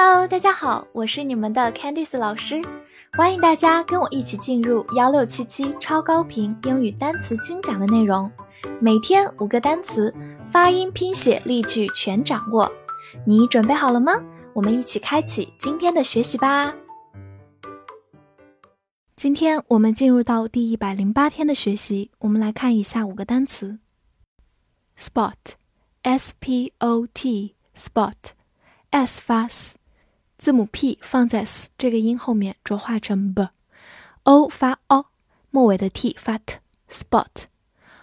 [0.00, 2.62] Hello，大家好，我是你们的 Candice 老师，
[3.14, 8.30] 欢迎大家跟我一起进入幺六七七超高频英语单词精讲的内容，
[8.80, 10.14] 每天五个单词，
[10.52, 12.70] 发音、拼写、例句全掌握，
[13.26, 14.12] 你准备好了吗？
[14.52, 16.72] 我们一起开启今天的学习吧。
[19.16, 23.80] 今天我们进入到第一百零八天的学习，我们来看一下五个单词
[24.96, 28.14] ：spot，s p o t，spot。
[28.90, 29.76] s 发 s，
[30.38, 35.06] 字母 p 放在 s 这个音后面浊化成 b；o 发 o，
[35.50, 37.46] 末尾的 t 发 t，spot。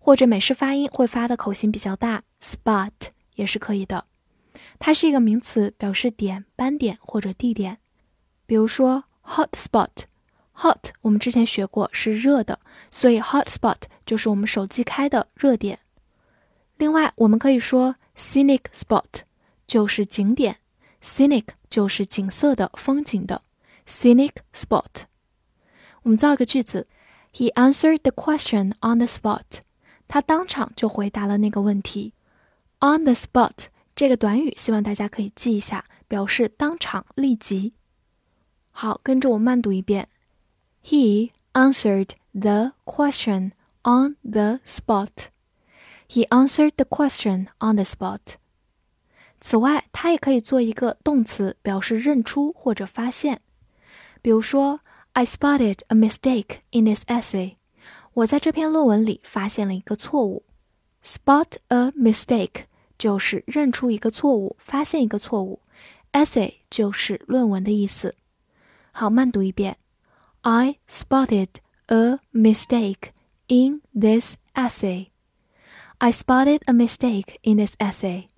[0.00, 2.90] 或者美式发音会发的口型比较大，spot
[3.34, 4.06] 也是可以的。
[4.80, 7.78] 它是一个名词，表示点、斑点或者地点。
[8.44, 12.58] 比如说 hot spot，hot 我们之前学过是热的，
[12.90, 15.78] 所以 hot spot 就是我们手机开的热点。
[16.76, 19.22] 另外，我们可以说 scenic spot
[19.66, 20.58] 就是景点。
[21.05, 23.41] Scenic 就是景色的、风景的，
[23.87, 25.03] scenic spot。
[26.03, 26.87] 我们造一个句子：
[27.33, 29.61] He answered the question on the spot。
[30.07, 32.13] 他当场就回答了那个问题。
[32.79, 37.73] On the spot 这个短语，希望大家可以记一下，表示当场、立即。
[38.71, 40.09] 好，跟着我慢读一遍：
[40.83, 43.51] He answered the question
[43.83, 48.19] on the spot。He answered the question on the spot。
[49.40, 53.40] 此外，它也可以做一个动词，表示认出或者发现。
[54.22, 54.80] 比如说
[55.12, 57.56] ，I spotted a mistake in this essay。
[58.14, 60.44] 我在这篇论文里发现了一个错误。
[61.04, 62.64] Spot a mistake
[62.98, 65.60] 就是认出一个错误，发现一个错误。
[66.12, 68.14] Essay 就是论文的意思。
[68.90, 69.76] 好，慢读一遍。
[70.40, 71.48] I spotted
[71.86, 73.10] a mistake
[73.48, 75.08] in this essay.
[75.98, 78.28] I spotted a mistake in this essay.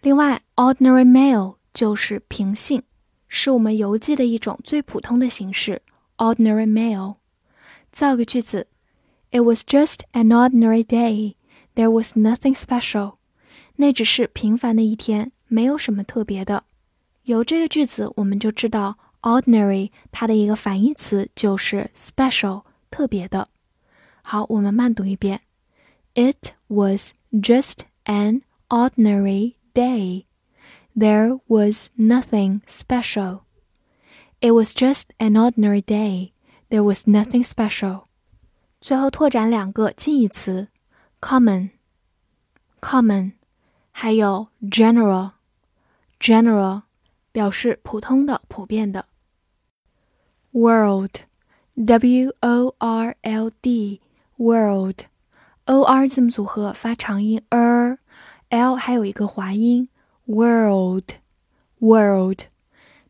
[0.00, 2.82] 另外，ordinary mail 就是平信，
[3.28, 5.82] 是我们邮寄的一种最普通的形式。
[6.16, 7.16] ordinary mail。
[7.92, 8.66] 造个句子
[9.30, 11.34] ：It was just an ordinary day.
[11.74, 13.16] There was nothing special.
[13.76, 16.64] 那只是平凡的一天，没有什么特别的。
[17.29, 23.49] 由这个句子，我们就知道 ordinary 它的一个反义词就是 special 特别的。
[24.21, 25.41] 好，我们慢读一遍：
[26.13, 30.25] It was just an ordinary day.
[30.95, 33.41] There was nothing special.
[34.39, 36.31] It was just an ordinary day.
[36.69, 38.03] There was nothing special.
[38.79, 40.67] 最后拓展两个近义词：
[41.19, 43.31] common，common，
[43.91, 46.83] 还有 general，general。
[47.31, 49.05] 表示普通的、普遍的。
[50.51, 59.89] world，w o r l d，world，o r 字母组合发长音 er，l 还有一个滑音
[60.25, 62.39] world，world，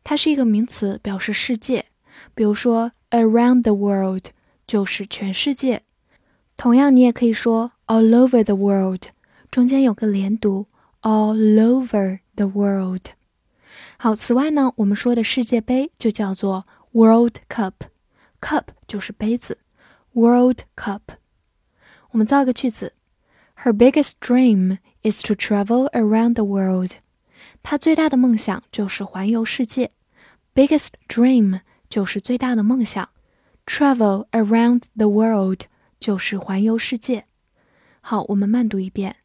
[0.02, 1.86] 它是一个名词，表示世界。
[2.34, 4.24] 比如说 around the world
[4.66, 5.82] 就是全世界。
[6.56, 9.04] 同样，你也可以说 all over the world，
[9.50, 10.66] 中间有个连读
[11.02, 13.02] all over the world。
[13.98, 19.58] 好，此外呢，我们说的世界杯就叫做 World Cup，Cup 就是杯子，
[20.12, 21.00] World Cup。
[22.10, 22.94] 我们造一个句子：
[23.62, 26.92] Her biggest dream is to travel around the world。
[27.62, 29.90] 她最大的梦想就是环游世界。
[30.54, 33.08] Biggest dream 就是最大的梦想，
[33.66, 35.62] Travel around the world
[35.98, 37.24] 就是环游世界。
[38.00, 39.16] 好，我们慢读一遍：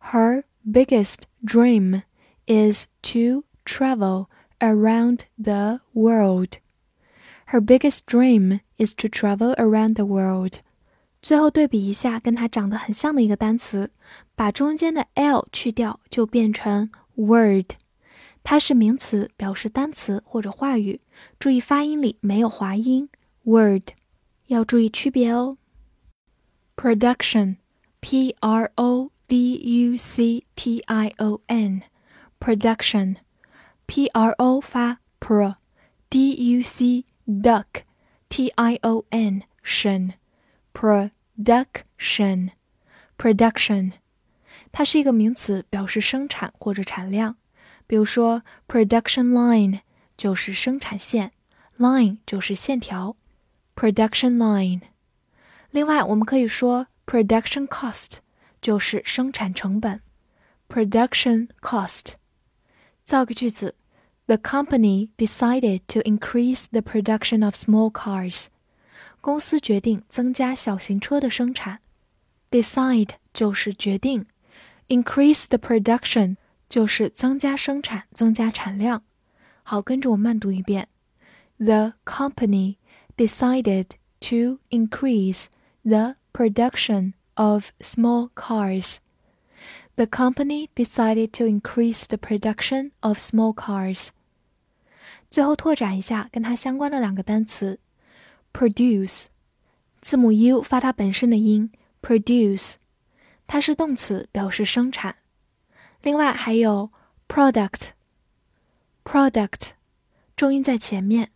[0.00, 2.02] Her biggest dream
[2.46, 4.26] is to travel
[4.58, 6.58] around the world.
[7.46, 10.60] Her biggest dream is to travel around the world.
[11.22, 13.90] 最后对比一下跟它长得很像的一个单词，
[14.34, 17.72] 把中间的 l 去掉，就变成 word。
[18.42, 21.00] 它是名词，表示单词或者话语。
[21.38, 23.10] 注意发音里没有滑音，
[23.44, 23.90] word
[24.46, 25.58] 要注意区别哦。
[26.74, 33.16] Production，p r o d u c t i o n，production。
[33.86, 37.82] P R O 发 pro，D U C duck，T
[38.28, 42.50] t i o n tion，production
[43.18, 43.92] production，
[44.70, 47.36] 它是一个名词，表示生产或者产量。
[47.86, 49.80] 比如说，production line
[50.16, 51.32] 就是生产线，
[51.76, 53.16] line 就是线条，
[53.74, 54.82] production line。
[55.72, 58.18] 另外，我们可以说 production cost
[58.60, 60.00] 就是生产成本，
[60.68, 62.12] production cost。
[63.04, 63.74] 造个句子：
[64.26, 68.46] The company decided to increase the production of small cars。
[69.20, 71.80] 公司决定增加小型车的生产。
[72.50, 74.24] Decide 就是决定，
[74.88, 76.36] increase the production
[76.68, 79.02] 就是增加生产、增加产量。
[79.62, 80.88] 好，跟着我慢读一遍：
[81.58, 82.76] The company
[83.16, 83.90] decided
[84.20, 85.46] to increase
[85.82, 88.96] the production of small cars.
[89.96, 94.08] The company decided to increase the production of small cars.
[95.30, 97.78] 最后拓展一下跟它相关的两个单词：
[98.52, 99.26] produce，
[100.00, 101.70] 字母 u 发它本身的音，
[102.02, 102.74] produce，
[103.46, 105.16] 它是动词，表示生产。
[106.02, 106.90] 另外还有
[107.28, 109.72] product，product，
[110.34, 111.30] 重音在前面，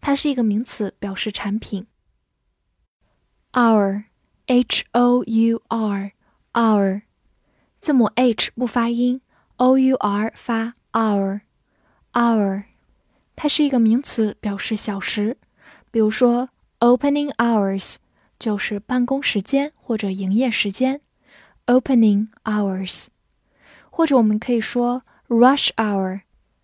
[0.00, 1.86] 它是一个名词，表示产品。
[3.52, 7.02] our，h o u r，our，
[7.85, 9.21] 字母 h 不发音
[9.57, 12.63] ，o u r 发 our，our，
[13.35, 15.37] 它是一个名词，表示小时。
[15.91, 16.49] 比如说
[16.79, 17.97] opening hours
[18.39, 20.99] 就是办公时间或者营业时间
[21.67, 23.05] ，opening hours。
[23.91, 26.21] 或者我们可以说 rush hour，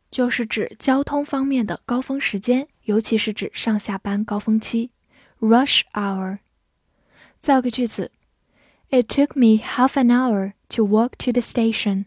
[0.09, 4.89] 就是指交通方面的高峰时间，尤其是指上下班高峰期。
[5.39, 6.39] rush hour。
[7.39, 8.11] 造个句子
[8.91, 12.05] ：It took me half an hour to walk to the station。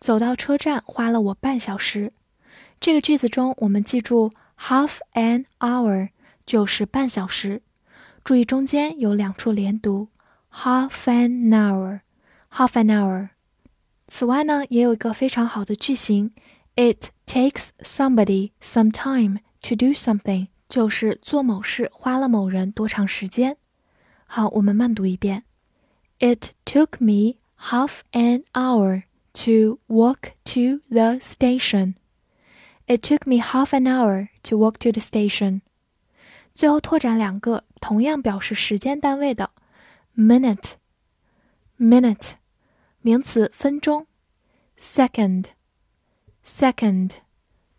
[0.00, 2.12] 走到车站花了我半小时。
[2.80, 6.10] 这个句子中，我们记住 half an hour
[6.46, 7.62] 就是半小时。
[8.24, 10.08] 注意中间有两处连读
[10.52, 13.28] ，half an hour，half an hour。
[14.06, 16.32] 此外呢，也有一个非常好的句型
[16.76, 23.56] ，It takes somebody some time to do something，就是做某事花了某人多长时间。
[24.26, 25.44] 好，我们慢读一遍
[26.21, 29.03] ，It took me half an hour
[29.33, 31.95] to walk to the station.
[32.87, 35.61] It took me half an hour to walk to the station.
[36.55, 39.51] 最后拓展两个同样表示时间单位的，
[40.15, 42.31] minute，minute。
[43.01, 44.07] 名词分钟，
[44.77, 47.11] second，second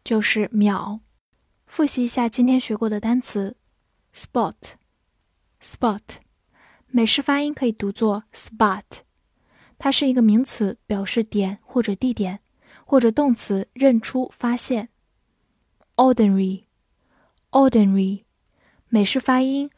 [0.05, 1.00] 就是秒。
[1.67, 3.56] 复习一下今天学过的单词，
[4.15, 6.00] spot，spot，
[6.95, 8.84] 美式发音可以读作 spot，
[9.80, 12.42] 它是一个名词，表示点或者地点，
[12.86, 14.90] 或者动词认出、发现。
[15.95, 18.25] ordinary，ordinary，
[18.90, 19.72] 美式发音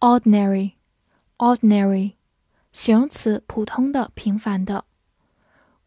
[0.00, 2.16] ordinary，ordinary，
[2.70, 4.84] 形容词普通的、平凡的。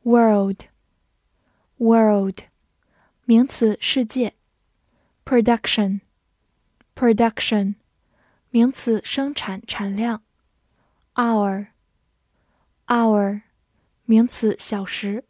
[0.02, 2.40] world，world，
[3.26, 4.34] 名词，世界。
[5.24, 7.76] production，production，
[8.50, 10.24] 名词，生产、产量。
[11.22, 13.42] hour，hour，
[14.06, 15.24] 名词，小时。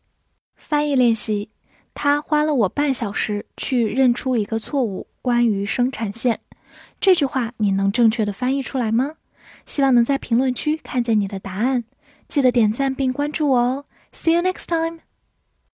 [0.55, 1.49] 翻译练习：
[1.93, 6.39] 他花了我半小时去认出一个错误，关于生产线。
[7.01, 9.15] 这句话你能正确的翻译出来吗？
[9.65, 11.83] 希望能在评论区看见你的答案。
[12.29, 13.85] 记得点赞并关注我哦。
[14.13, 15.10] See you next time.